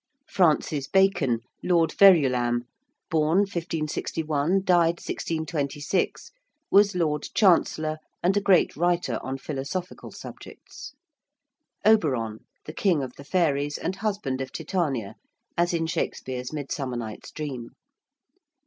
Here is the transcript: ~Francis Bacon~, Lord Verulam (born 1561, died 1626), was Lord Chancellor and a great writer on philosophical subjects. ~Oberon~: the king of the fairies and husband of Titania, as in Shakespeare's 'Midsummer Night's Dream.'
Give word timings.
~Francis 0.27 0.87
Bacon~, 0.87 1.41
Lord 1.61 1.91
Verulam 1.91 2.63
(born 3.11 3.41
1561, 3.41 4.63
died 4.63 4.97
1626), 4.97 6.31
was 6.71 6.95
Lord 6.95 7.27
Chancellor 7.35 7.97
and 8.23 8.35
a 8.35 8.41
great 8.41 8.75
writer 8.75 9.19
on 9.21 9.37
philosophical 9.37 10.09
subjects. 10.09 10.93
~Oberon~: 11.85 12.39
the 12.65 12.73
king 12.73 13.03
of 13.03 13.13
the 13.15 13.23
fairies 13.23 13.77
and 13.77 13.97
husband 13.97 14.41
of 14.41 14.51
Titania, 14.51 15.17
as 15.55 15.71
in 15.71 15.85
Shakespeare's 15.85 16.51
'Midsummer 16.51 16.97
Night's 16.97 17.29
Dream.' 17.29 17.69